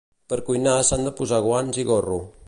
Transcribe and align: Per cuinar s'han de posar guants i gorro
Per 0.31 0.37
cuinar 0.47 0.73
s'han 0.87 1.05
de 1.07 1.13
posar 1.19 1.41
guants 1.49 1.83
i 1.83 1.89
gorro 1.91 2.17